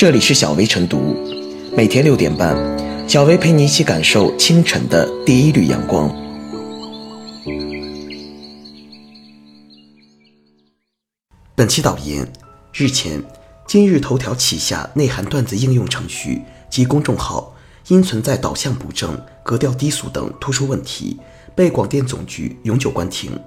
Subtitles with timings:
[0.00, 1.14] 这里是小薇晨读，
[1.76, 2.56] 每天六点半，
[3.06, 6.08] 小薇陪你一起感受清晨的第一缕阳光。
[11.54, 12.26] 本期导言：
[12.72, 13.22] 日前，
[13.66, 16.40] 今日头条旗下内涵段子应用程序
[16.70, 17.54] 及公众号
[17.88, 21.20] 因存在导向不正、格调低俗等突出问题，
[21.54, 23.38] 被广电总局永久关停。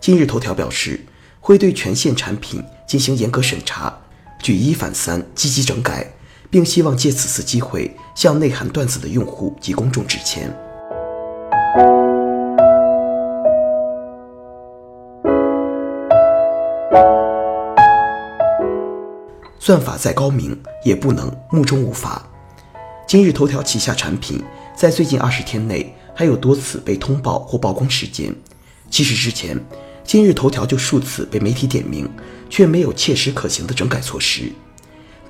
[0.00, 1.04] 今日头条表示，
[1.40, 3.94] 会对全线产品进行严格审查。
[4.42, 6.14] 举一反三，积极整改，
[6.48, 10.50] 并希望借此次机会向内涵段子的用户及公众致歉。
[19.58, 22.26] 算法再高明，也不能目中无法。
[23.06, 24.42] 今日头条旗下产品
[24.74, 28.34] 在最近二十天内还有多次被通报或曝光事件。
[28.88, 29.56] 其实之前，
[30.12, 32.10] 今日头条就数次被媒体点名。
[32.48, 34.50] 却没有切实可行的整改措施。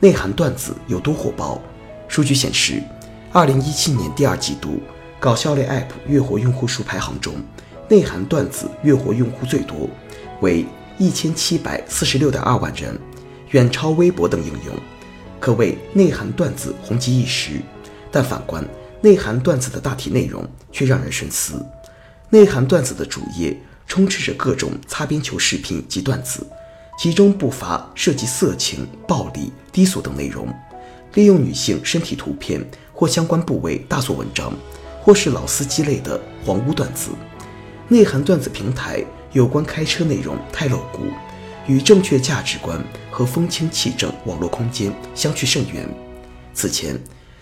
[0.01, 1.61] 内涵段子有多火爆？
[2.09, 2.83] 数据显示，
[3.31, 4.81] 二零一七年第二季度
[5.21, 7.35] 搞笑类 App 月活用户数排行中，
[7.91, 9.87] 内涵段子月活用户最多，
[10.41, 10.65] 为
[10.97, 12.99] 一千七百四十六点二万人，
[13.51, 14.75] 远超微博等应用，
[15.39, 17.61] 可谓内涵段子红极一时。
[18.11, 18.67] 但反观
[19.03, 21.63] 内涵段子的大体内容，却让人深思。
[22.31, 23.55] 内涵段子的主页
[23.91, 26.47] 充斥着各种擦边球视频及段子。
[26.97, 30.47] 其中不乏涉及色情、暴力、低俗等内容，
[31.15, 34.53] 利用女性身体图片或相关部位大做文章，
[35.03, 37.11] 或是老司机类的黄污段子。
[37.89, 41.07] 内涵段子平台有关开车内容太露骨，
[41.67, 42.81] 与正确价值观
[43.11, 45.89] 和风清气正网络空间相去甚远。
[46.55, 46.97] 此前，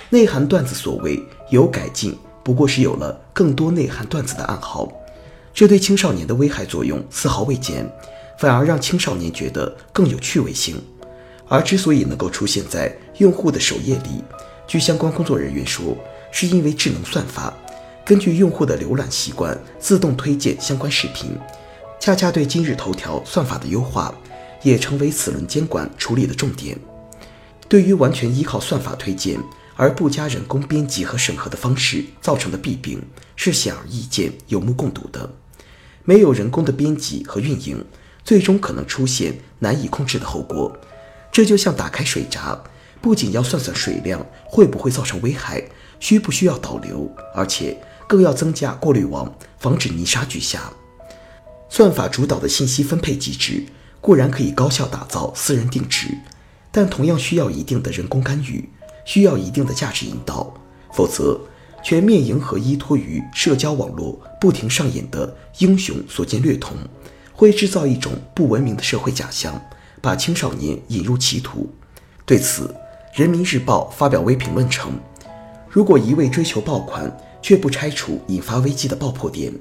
[0.08, 4.88] 内涵段子所谓有改进，不过是有了更多内涵段子的暗号，
[5.58, 7.84] 这对青少年的危害作用丝毫未减。
[8.38, 10.80] 反而让青少年觉得更有趣味性，
[11.48, 14.22] 而之所以能够出现在用户的首页里，
[14.68, 15.96] 据相关工作人员说，
[16.30, 17.52] 是因为智能算法
[18.04, 21.36] 根据用户的浏览习惯自动推荐相关视频，
[21.98, 24.14] 恰恰对今日头条算法的优化
[24.62, 26.78] 也成为此轮监管处理的重点。
[27.68, 29.36] 对于完全依靠算法推荐
[29.74, 33.02] 而不加人工编辑和审核的方式造成的弊病，
[33.34, 35.28] 是显而易见、有目共睹的。
[36.08, 37.84] 没有人工的编辑和运营。
[38.24, 40.74] 最终可能出现难以控制的后果，
[41.30, 42.58] 这就像打开水闸，
[43.02, 45.62] 不仅要算算水量会不会造成危害，
[46.00, 47.76] 需不需要导流，而且
[48.06, 50.72] 更要增加过滤网，防止泥沙俱下。
[51.68, 53.64] 算法主导的信息分配机制
[54.00, 56.08] 固然可以高效打造私人定制，
[56.70, 58.68] 但同样需要一定的人工干预，
[59.04, 60.52] 需要一定的价值引导，
[60.92, 61.38] 否则
[61.82, 66.76] 全面迎合依托于社交网络不停上演的英雄所见略同。
[67.32, 69.62] 会制造一种不文明的社会假象，
[70.02, 71.72] 把青少年引入歧途。
[72.26, 72.74] 对此，
[73.20, 74.98] 《人民日报》发表微评论称
[75.70, 79.52] ：“如果一味追求爆款，却不拆除引发危机的爆破点；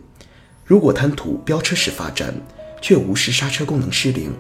[0.66, 2.34] 如果贪图飙车式发展，
[2.81, 4.31] 却无视刹车功能失灵；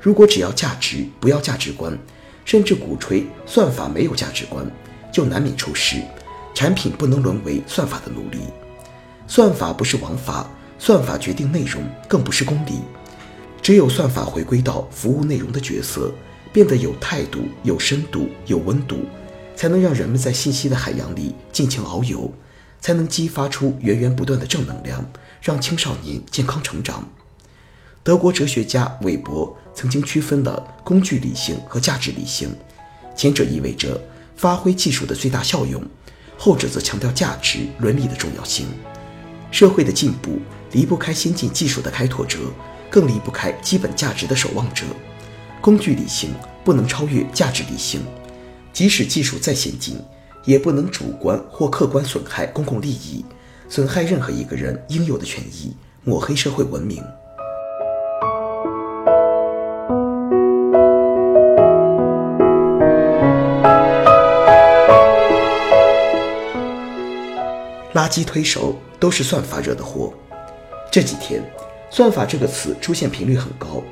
[0.00, 1.96] 如果只要价值不要价值观，
[2.46, 4.66] 甚至鼓吹算法没有价值观，
[5.12, 6.00] 就难免出事。
[6.54, 8.38] 产品不能沦为算法的奴隶。
[9.26, 10.48] 算法不是王法。”
[10.78, 12.80] 算法决定内容，更不是公理。
[13.62, 16.12] 只有算法回归到服务内容的角色，
[16.52, 19.04] 变得有态度、有深度、有温度，
[19.54, 22.28] 才能让人们在信息的海洋里尽情遨游，
[22.80, 25.08] 才能激发出源源不断的正能量，
[25.40, 27.08] 让青少年健康成长。
[28.02, 32.52] 德国哲学家韦伯曾经区分了工具理性和价值理性，
[33.14, 34.02] 前者意味着
[34.34, 35.80] 发挥技术的最大效用，
[36.44, 38.66] 后者则强调价值伦理的重要性。
[39.52, 40.40] 社会的进步。
[40.72, 42.38] 离不开先进技术的开拓者，
[42.88, 44.86] 更离不开基本价值的守望者。
[45.60, 46.30] 工具理性
[46.64, 48.00] 不能超越价值理性，
[48.72, 49.98] 即使技术再先进，
[50.46, 53.22] 也不能主观或客观损害公共利益，
[53.68, 57.04] 损害任何一个人应有的权益，抹黑社会文明。
[67.94, 70.12] 垃圾推手都是算法惹的祸。
[70.90, 71.42] 这几天，
[71.90, 73.82] 算法这个词出现频率很高。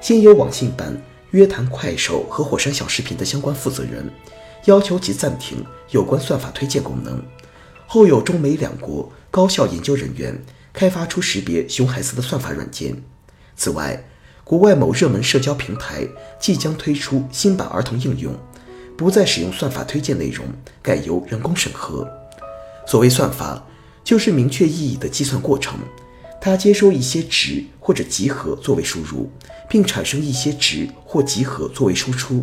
[0.00, 0.96] 先有网信办
[1.32, 4.08] 约谈快手和火山小视频的相关负责人，
[4.66, 7.16] 要求其暂停有关算法推荐功能；
[7.86, 10.40] 后有中美两国高校研究人员
[10.72, 13.02] 开发出识别熊孩子的算法软件。
[13.56, 14.04] 此外，
[14.44, 16.06] 国外某热门社交平台
[16.40, 18.32] 即将推出新版儿童应用，
[18.96, 20.46] 不再使用算法推荐内容，
[20.80, 22.08] 改由人工审核。
[22.88, 23.62] 所谓算法，
[24.02, 25.78] 就是明确意义的计算过程。
[26.40, 29.30] 它接收一些值或者集合作为输入，
[29.68, 32.42] 并产生一些值或集合作为输出。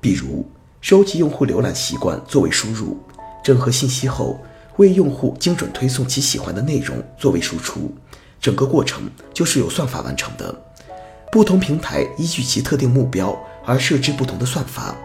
[0.00, 0.48] 比如
[0.80, 2.96] 收集用户浏览习惯作为输入，
[3.44, 4.40] 整合信息后
[4.78, 7.94] 为用户精准推送其喜欢的内容作为输出，
[8.40, 10.58] 整个过程就是由算法完成的。
[11.30, 14.96] 不同平台依据其特定目标而设置不同的算法，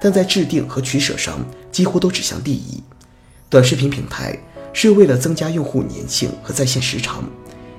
[0.00, 1.38] 但在制定和取舍上
[1.70, 2.82] 几乎都指向利益。
[3.52, 4.34] 短视频平台
[4.72, 7.22] 是为了增加用户粘性和在线时长，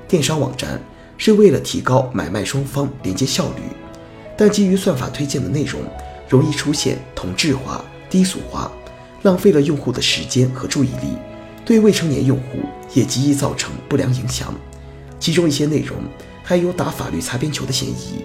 [0.08, 0.80] 电商网站
[1.18, 3.64] 是为了提高买卖双方连接效率。
[4.38, 5.82] 但基于算法推荐的内容
[6.30, 8.72] 容易出现同质化、低俗化，
[9.24, 11.18] 浪费了用户的时间和注意力，
[11.66, 12.60] 对未成年用户
[12.94, 14.54] 也极易造成不良影响。
[15.20, 15.98] 其中一些内容。
[16.44, 18.22] 还有打法律擦边球的嫌疑，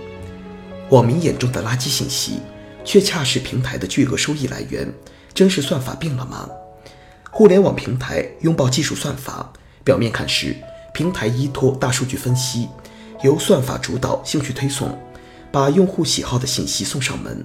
[0.91, 2.41] 网民眼中的垃圾信息，
[2.85, 4.93] 却恰是平台的巨额收益来源，
[5.33, 6.47] 真是算法病了吗？
[7.31, 9.53] 互联网平台拥抱技术算法，
[9.85, 10.57] 表面看是
[10.93, 12.69] 平台依托大数据分析，
[13.23, 14.99] 由算法主导兴趣推送，
[15.53, 17.45] 把用户喜好的信息送上门，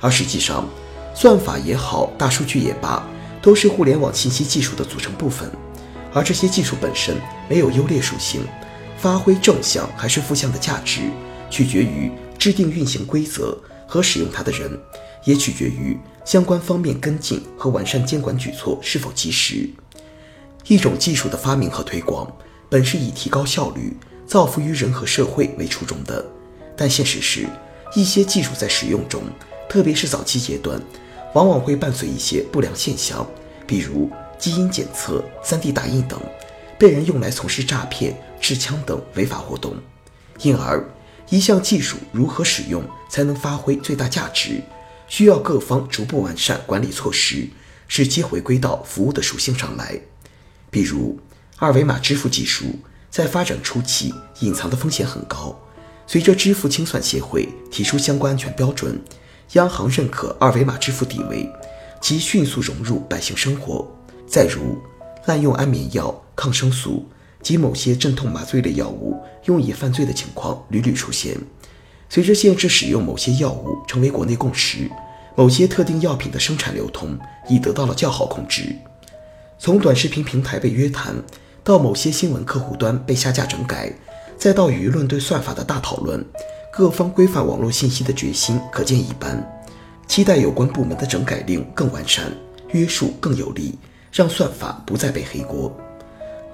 [0.00, 0.68] 而实际上，
[1.14, 3.06] 算法也好，大数据也罢，
[3.40, 5.50] 都是互联网信息技术的组成部分，
[6.12, 7.16] 而这些技术本身
[7.48, 8.42] 没有优劣属性。
[8.96, 11.02] 发挥正向还是负向的价值，
[11.48, 14.76] 取决于制定运行规则和使用它的人，
[15.28, 15.94] 也取决于
[16.24, 19.68] 相关方面跟进和完善监管举措是否及时。
[20.66, 22.26] 一种技术的发明和推广，
[22.70, 23.94] 本是以提高效率、
[24.26, 26.24] 造福于人和社会为初衷的，
[26.74, 27.46] 但现实是，
[27.94, 29.22] 一些技术在使用中，
[29.68, 30.80] 特别是早期阶段，
[31.34, 33.26] 往往会伴随一些不良现象，
[33.66, 36.18] 比如基因检测、3D 打印等。
[36.78, 39.74] 被人用来从事诈骗、持枪等违法活动，
[40.40, 40.88] 因而
[41.28, 44.62] 一项技术如何使用才能发挥最大价值，
[45.08, 47.48] 需要各方逐步完善管理措施，
[47.88, 50.00] 使其回归到服务的属性上来。
[50.70, 51.18] 比如，
[51.56, 52.66] 二维码支付技术
[53.10, 55.58] 在发展初期隐藏的风险很高，
[56.06, 59.00] 随着支付清算协会提出相关安全标准，
[59.54, 61.50] 央行认可二维码支付地位，
[62.00, 63.90] 其迅速融入百姓生活。
[64.26, 64.78] 再如，
[65.26, 66.22] 滥用安眠药。
[66.38, 67.04] 抗生素
[67.42, 71.36] 及某些镇痛麻醉类药物用以犯罪的情况屡屡出现。
[72.08, 74.90] 随着限制使用某些药物成为国内共识，
[75.34, 77.18] 某些特定药品的生产流通
[77.48, 78.74] 已得到了较好控制。
[79.58, 81.14] 从短视频平台被约谈，
[81.62, 83.92] 到某些新闻客户端被下架整改，
[84.38, 86.24] 再到舆论对算法的大讨论，
[86.72, 89.62] 各方规范网络信息的决心可见一斑。
[90.06, 92.32] 期待有关部门的整改令更完善，
[92.70, 93.78] 约束更有力，
[94.10, 95.76] 让算法不再背黑锅。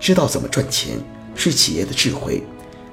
[0.00, 0.98] 知道怎么赚钱
[1.36, 2.42] 是企业的智慧，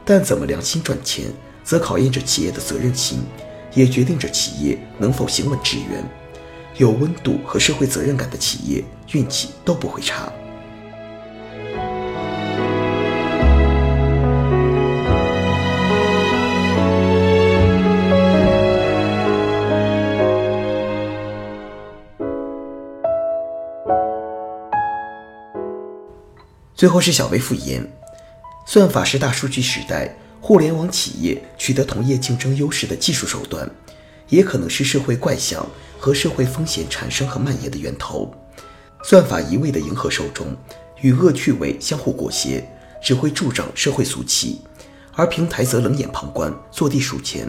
[0.05, 1.25] 但怎么良心赚钱，
[1.63, 3.23] 则考验着企业的责任心，
[3.73, 6.03] 也决定着企业能否行稳致远。
[6.77, 10.31] 有温度和社会责任感的企业，运气都不会差。
[26.73, 27.87] 最后是小微复言，
[28.65, 33.69] 算法是大数据时代互联网企业取得同业竞争优势的技术手段，
[34.27, 35.65] 也可能是社会怪象
[35.99, 38.33] 和社会风险产生和蔓延的源头。
[39.03, 40.47] 算法一味的迎合受众，
[41.01, 42.63] 与恶趣味相互裹挟，
[43.03, 44.61] 只会助长社会俗气；
[45.13, 47.47] 而平台则冷眼旁观，坐地数钱。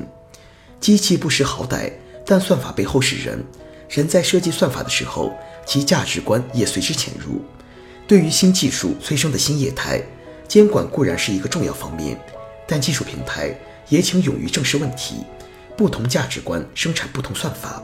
[0.79, 1.91] 机器不识好歹，
[2.27, 3.43] 但算法背后是人，
[3.89, 5.33] 人在设计算法的时候，
[5.65, 7.41] 其价值观也随之潜入。
[8.07, 10.03] 对于新技术催生的新业态，
[10.47, 12.19] 监管固然是一个重要方面，
[12.67, 13.55] 但技术平台
[13.89, 15.25] 也请勇于正视问题。
[15.77, 17.83] 不同价值观生产不同算法。